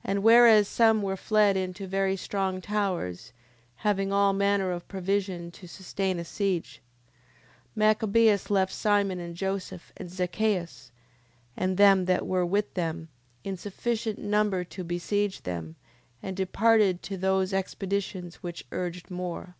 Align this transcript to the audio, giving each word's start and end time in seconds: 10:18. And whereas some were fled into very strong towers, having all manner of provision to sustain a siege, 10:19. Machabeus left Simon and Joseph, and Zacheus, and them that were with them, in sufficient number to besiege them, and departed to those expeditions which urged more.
10:18. - -
And 0.04 0.22
whereas 0.22 0.68
some 0.68 1.00
were 1.00 1.16
fled 1.16 1.56
into 1.56 1.86
very 1.86 2.16
strong 2.16 2.60
towers, 2.60 3.32
having 3.76 4.12
all 4.12 4.34
manner 4.34 4.70
of 4.72 4.86
provision 4.88 5.50
to 5.52 5.66
sustain 5.66 6.18
a 6.18 6.24
siege, 6.26 6.82
10:19. 7.74 7.74
Machabeus 7.78 8.50
left 8.50 8.70
Simon 8.74 9.18
and 9.18 9.34
Joseph, 9.34 9.90
and 9.96 10.10
Zacheus, 10.10 10.90
and 11.56 11.78
them 11.78 12.04
that 12.04 12.26
were 12.26 12.44
with 12.44 12.74
them, 12.74 13.08
in 13.42 13.56
sufficient 13.56 14.18
number 14.18 14.64
to 14.64 14.84
besiege 14.84 15.40
them, 15.44 15.76
and 16.22 16.36
departed 16.36 17.02
to 17.04 17.16
those 17.16 17.54
expeditions 17.54 18.42
which 18.42 18.66
urged 18.70 19.10
more. 19.10 19.56